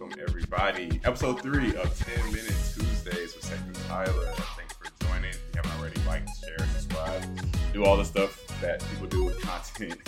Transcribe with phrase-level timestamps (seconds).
[0.00, 1.00] Welcome, everybody.
[1.04, 4.32] Episode three of 10 Minute Tuesdays with Second Tyler.
[4.56, 5.30] Thanks for joining.
[5.30, 7.22] If you haven't already, like, share, subscribe,
[7.72, 10.00] do all the stuff that people do with content.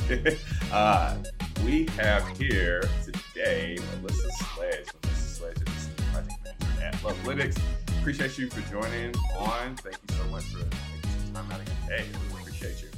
[0.72, 1.17] uh,
[1.64, 4.87] we have here today Melissa Sledge.
[5.04, 7.61] Melissa Sledge is the project manager at Lovelytics.
[8.00, 9.77] Appreciate you for joining on.
[9.77, 12.05] Thank you so much for taking some time out of your day.
[12.30, 12.89] Really appreciate you.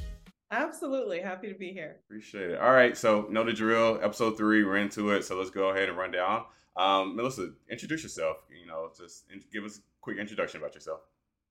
[0.50, 1.20] Absolutely.
[1.20, 1.96] Happy to be here.
[2.06, 2.58] Appreciate it.
[2.58, 2.96] All right.
[2.96, 4.00] So, know the drill.
[4.02, 5.24] Episode three, we're into it.
[5.24, 6.44] So, let's go ahead and run down.
[6.76, 8.44] Um, Melissa, introduce yourself.
[8.58, 11.00] You know, just give us a quick introduction about yourself.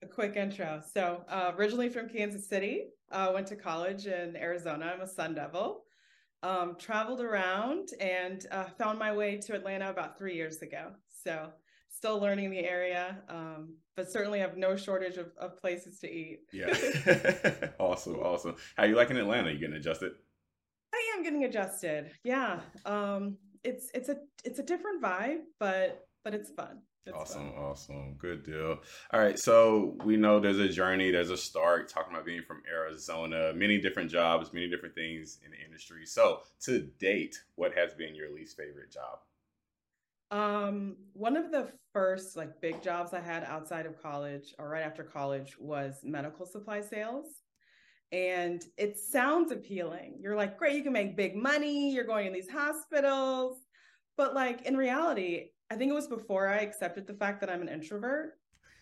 [0.02, 0.82] A quick intro.
[0.94, 4.94] So, uh, originally from Kansas City, uh, went to college in Arizona.
[4.96, 5.84] I'm a Sun Devil.
[6.44, 10.92] Um, traveled around and uh, found my way to Atlanta about three years ago.
[11.24, 11.50] So,
[11.98, 16.42] still learning the area, um, but certainly have no shortage of, of places to eat.
[16.54, 16.68] Yeah.
[17.80, 18.16] awesome.
[18.16, 18.56] Awesome.
[18.76, 19.52] How you liking Atlanta?
[19.52, 20.12] You getting adjusted?
[20.94, 22.12] I am getting adjusted.
[22.24, 22.60] Yeah.
[22.86, 26.82] Um, it's it's a it's a different vibe, but but it's fun.
[27.08, 27.64] It's awesome, fun.
[27.64, 28.14] awesome.
[28.20, 28.80] Good deal.
[29.12, 29.40] All right.
[29.40, 33.80] So we know there's a journey, there's a start, talking about being from Arizona, many
[33.80, 36.06] different jobs, many different things in the industry.
[36.06, 39.20] So to date, what has been your least favorite job?
[40.32, 44.84] Um, one of the first like big jobs I had outside of college or right
[44.84, 47.28] after college was medical supply sales.
[48.12, 50.20] And it sounds appealing.
[50.22, 53.58] You're like, great, you can make big money, you're going in these hospitals.
[54.16, 57.62] But like in reality, I think it was before I accepted the fact that I'm
[57.62, 58.34] an introvert.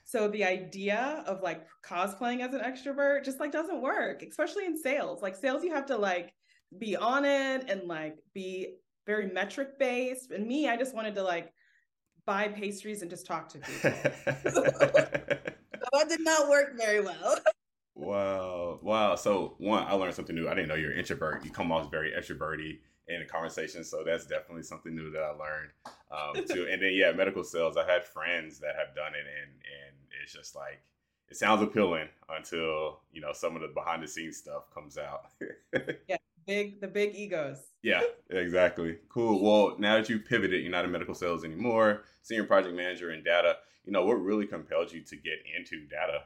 [0.04, 4.78] So the idea of like cosplaying as an extrovert just like doesn't work, especially in
[4.78, 5.22] sales.
[5.22, 6.32] Like sales, you have to like
[6.78, 10.32] be on it and like be very metric based.
[10.32, 11.54] And me, I just wanted to like
[12.26, 13.92] buy pastries and just talk to people.
[14.52, 14.62] so
[15.94, 17.38] that did not work very well.
[17.96, 18.80] wow.
[18.82, 19.16] Wow.
[19.16, 20.48] So one, I learned something new.
[20.48, 21.46] I didn't know you're an introvert.
[21.46, 23.84] You come off very extroverty in a conversation.
[23.84, 25.72] So that's definitely something new that I learned
[26.12, 26.68] um, too.
[26.70, 27.78] and then yeah, medical sales.
[27.78, 30.82] I had friends that have done it, and and it's just like
[31.30, 35.32] it sounds appealing until you know some of the behind the scenes stuff comes out.
[36.08, 37.58] yeah, big the big egos.
[37.82, 38.98] Yeah, exactly.
[39.10, 39.42] Cool.
[39.46, 43.24] Well, now that you pivoted, you're not in medical sales anymore, senior project manager in
[43.24, 43.58] data.
[43.86, 46.24] You know what really compelled you to get into data?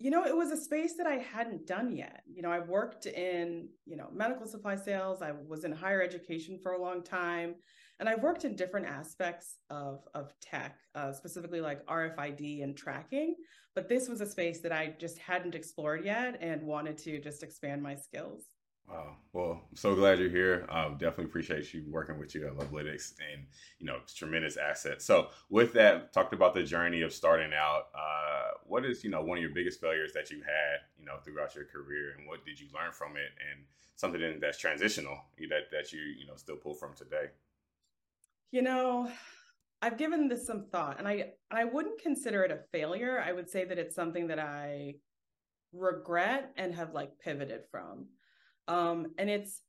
[0.00, 2.22] you know, it was a space that I hadn't done yet.
[2.32, 5.22] You know, I worked in, you know, medical supply sales.
[5.22, 7.56] I was in higher education for a long time.
[7.98, 13.34] And I've worked in different aspects of, of tech, uh, specifically like RFID and tracking.
[13.74, 17.42] But this was a space that I just hadn't explored yet and wanted to just
[17.42, 18.44] expand my skills.
[18.88, 19.16] Wow.
[19.34, 20.66] Well, I'm so glad you're here.
[20.70, 23.44] Um, definitely appreciate you working with you at Lovelytics and,
[23.78, 25.02] you know, it's tremendous asset.
[25.02, 27.88] So with that, talked about the journey of starting out.
[27.94, 31.16] Uh, what is, you know, one of your biggest failures that you had, you know,
[31.22, 33.64] throughout your career and what did you learn from it and
[33.96, 35.18] something that's transitional
[35.50, 37.26] that, that you, you know, still pull from today?
[38.52, 39.10] You know,
[39.82, 43.22] I've given this some thought and I, I wouldn't consider it a failure.
[43.24, 44.94] I would say that it's something that I
[45.74, 48.06] regret and have like pivoted from
[48.68, 49.62] um, and it's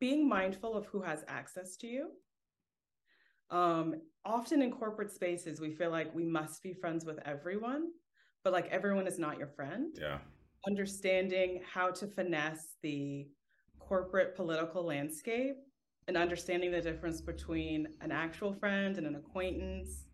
[0.00, 2.08] being mindful of who has access to you.
[3.50, 3.94] Um,
[4.24, 7.90] often in corporate spaces, we feel like we must be friends with everyone,
[8.42, 9.96] but like everyone is not your friend.
[10.00, 10.18] Yeah.
[10.66, 13.28] Understanding how to finesse the
[13.78, 15.56] corporate political landscape
[16.08, 20.06] and understanding the difference between an actual friend and an acquaintance,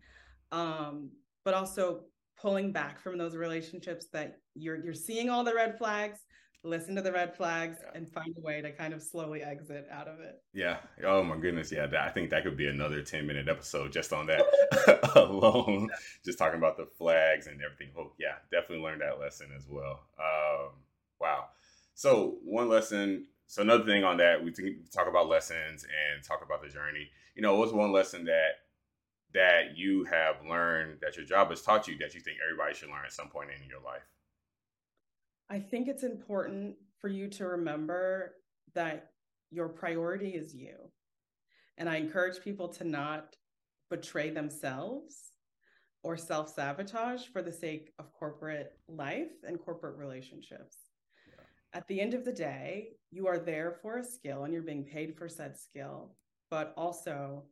[0.51, 1.09] um,
[1.45, 2.01] but also
[2.39, 6.19] pulling back from those relationships that you're you're seeing all the red flags,
[6.63, 7.97] listen to the red flags yeah.
[7.97, 10.41] and find a way to kind of slowly exit out of it.
[10.53, 10.77] Yeah.
[11.05, 11.71] Oh my goodness.
[11.71, 11.87] Yeah.
[11.99, 14.45] I think that could be another 10 minute episode just on that
[15.15, 15.89] alone.
[16.23, 17.93] Just talking about the flags and everything.
[17.97, 20.01] Oh yeah, definitely learned that lesson as well.
[20.19, 20.71] Um,
[21.19, 21.45] wow.
[21.95, 23.25] So one lesson.
[23.47, 24.51] So another thing on that, we
[24.93, 27.09] talk about lessons and talk about the journey.
[27.35, 28.51] You know, what's one lesson that
[29.33, 32.89] that you have learned that your job has taught you that you think everybody should
[32.89, 34.03] learn at some point in your life?
[35.49, 38.35] I think it's important for you to remember
[38.75, 39.11] that
[39.49, 40.75] your priority is you.
[41.77, 43.35] And I encourage people to not
[43.89, 45.31] betray themselves
[46.03, 50.77] or self sabotage for the sake of corporate life and corporate relationships.
[51.27, 51.43] Yeah.
[51.73, 54.83] At the end of the day, you are there for a skill and you're being
[54.83, 56.15] paid for said skill.
[56.51, 57.43] But also,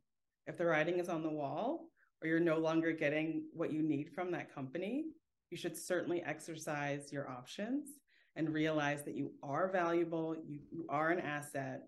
[0.46, 1.90] if the writing is on the wall
[2.22, 5.06] or you're no longer getting what you need from that company,
[5.50, 7.90] you should certainly exercise your options
[8.36, 11.84] and realize that you are valuable, you, you are an asset,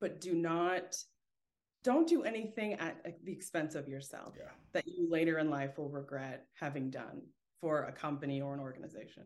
[0.00, 0.96] but do not
[1.82, 4.50] don't do anything at the expense of yourself yeah.
[4.72, 7.22] that you later in life will regret having done
[7.60, 9.22] for a company or an organization.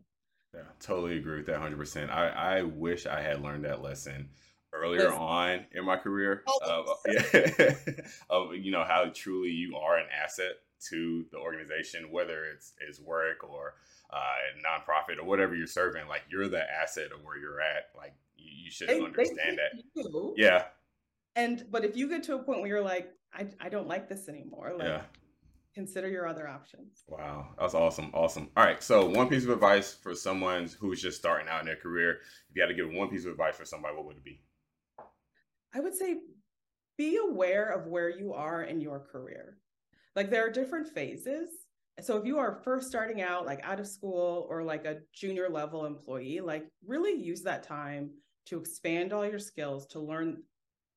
[0.53, 2.11] Yeah, totally agree with that 100%.
[2.11, 4.29] I, I wish I had learned that lesson
[4.73, 5.17] earlier Listen.
[5.17, 6.43] on in my career.
[6.63, 7.73] Uh, yeah,
[8.29, 10.53] of you know how truly you are an asset
[10.89, 13.75] to the organization, whether it's it's work or
[14.11, 14.17] uh,
[14.65, 16.07] nonprofit or whatever you're serving.
[16.07, 17.89] Like you're the asset of where you're at.
[17.95, 19.83] Like you, you should they, understand they that.
[19.95, 20.33] You.
[20.37, 20.65] Yeah.
[21.35, 24.09] And but if you get to a point where you're like, I, I don't like
[24.09, 25.01] this anymore, like yeah.
[25.73, 27.03] consider your other options.
[27.07, 27.47] Wow.
[27.57, 28.11] That's awesome.
[28.13, 28.49] Awesome.
[28.57, 28.83] All right.
[28.83, 32.19] So one piece of advice for someone who's just starting out in their career,
[32.49, 34.41] if you had to give one piece of advice for somebody, what would it be?
[35.73, 36.17] I would say
[36.97, 39.57] be aware of where you are in your career.
[40.15, 41.49] Like there are different phases.
[42.01, 45.49] So if you are first starting out, like out of school or like a junior
[45.49, 48.11] level employee, like really use that time
[48.47, 50.43] to expand all your skills, to learn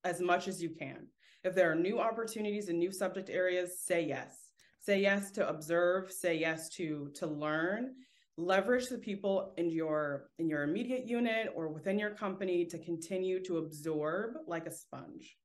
[0.05, 1.07] as much as you can.
[1.43, 4.39] If there are new opportunities and new subject areas, say yes.
[4.81, 7.95] Say yes to observe, say yes to to learn.
[8.37, 13.43] Leverage the people in your in your immediate unit or within your company to continue
[13.45, 15.37] to absorb like a sponge.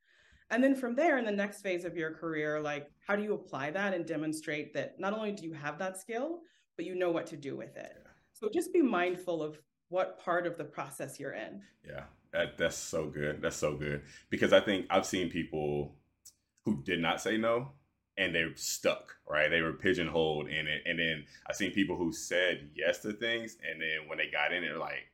[0.52, 3.34] And then from there, in the next phase of your career, like how do you
[3.34, 6.40] apply that and demonstrate that not only do you have that skill,
[6.76, 7.98] but you know what to do with it.
[8.34, 9.60] So just be mindful of
[9.90, 11.62] what part of the process you're in.
[11.86, 13.42] Yeah, that, that's so good.
[13.42, 15.96] That's so good because I think I've seen people
[16.66, 17.74] who did not say no
[18.18, 19.50] and they're stuck, right?
[19.50, 20.84] They were pigeonholed in it.
[20.86, 24.52] And then I've seen people who said yes to things and then when they got
[24.54, 25.12] in it, they're like,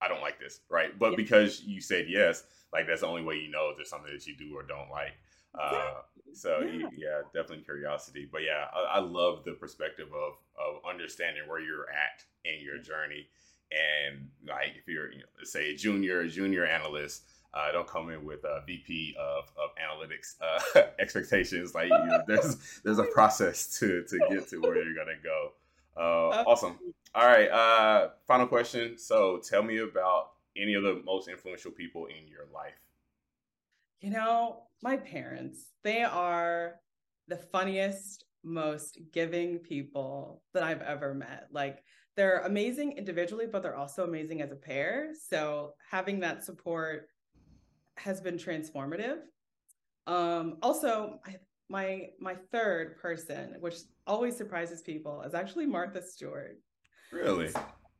[0.00, 0.96] I don't like this, right?
[0.98, 1.16] But yeah.
[1.16, 4.26] because you said yes, like that's the only way you know if there's something that
[4.26, 5.14] you do or don't like.
[5.58, 5.94] Uh,
[6.34, 6.88] so yeah.
[6.96, 7.20] yeah.
[7.34, 8.28] definitely curiosity.
[8.30, 12.78] But yeah, I, I, love the perspective of of understanding where you're at in your
[12.78, 13.26] journey,
[13.72, 17.22] and like if you're you know, say a junior, a junior analyst.
[17.54, 21.74] Uh, don't come in with a VP of, of analytics uh, expectations.
[21.74, 25.52] Like you know, there's there's a process to to get to where you're gonna go.
[25.98, 26.78] Uh, awesome.
[27.14, 27.50] All right.
[27.50, 28.96] Uh, final question.
[28.96, 32.78] So tell me about any of the most influential people in your life?
[34.00, 36.76] You know, my parents, they are
[37.26, 41.48] the funniest, most giving people that I've ever met.
[41.50, 41.82] Like,
[42.16, 45.10] they're amazing individually, but they're also amazing as a pair.
[45.28, 47.08] So, having that support
[47.96, 49.18] has been transformative.
[50.06, 51.36] Um, also, I,
[51.68, 53.76] my my third person, which
[54.06, 56.58] always surprises people, is actually Martha Stewart.
[57.12, 57.50] Really?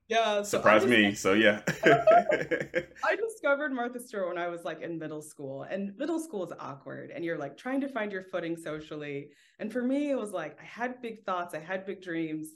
[0.09, 0.43] Yeah.
[0.43, 1.15] So Surprised me.
[1.15, 1.61] So yeah.
[1.85, 5.65] I discovered Martha Stewart when I was like in middle school.
[5.65, 9.29] And middle school is awkward and you're like trying to find your footing socially.
[9.59, 12.55] And for me, it was like I had big thoughts, I had big dreams.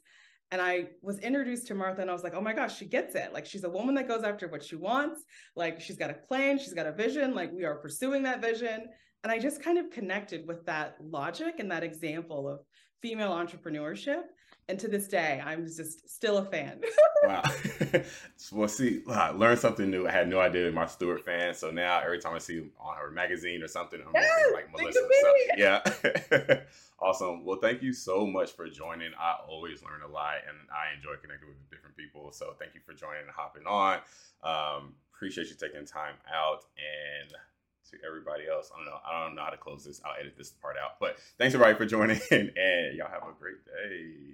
[0.53, 3.15] And I was introduced to Martha and I was like, oh my gosh, she gets
[3.15, 3.33] it.
[3.33, 5.25] Like she's a woman that goes after what she wants.
[5.57, 7.35] Like she's got a plan, she's got a vision.
[7.35, 8.85] Like we are pursuing that vision.
[9.25, 12.61] And I just kind of connected with that logic and that example of
[13.01, 14.25] female entrepreneurship
[14.69, 16.81] and to this day i'm just still a fan.
[17.25, 17.43] Wow.
[18.53, 20.09] Well see I learned something new.
[20.09, 23.13] I had no idea my stewart fan so now every time i see on her
[23.13, 26.61] magazine or something i'm yes, like melissa so, yeah.
[27.01, 27.45] Awesome.
[27.45, 29.11] Well thank you so much for joining.
[29.19, 32.81] I always learn a lot and i enjoy connecting with different people so thank you
[32.85, 34.01] for joining and hopping on.
[34.43, 37.33] Um, appreciate you taking time out and
[38.13, 38.71] everybody else.
[38.75, 38.99] I don't know.
[39.09, 40.01] I don't know how to close this.
[40.05, 40.99] I'll edit this part out.
[41.01, 42.53] But thanks everybody for joining, and
[42.97, 44.33] y'all have a great day.